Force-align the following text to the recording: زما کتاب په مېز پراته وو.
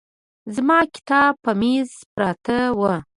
زما 0.55 0.79
کتاب 0.95 1.33
په 1.43 1.51
مېز 1.61 1.89
پراته 2.13 2.57
وو. 2.77 2.93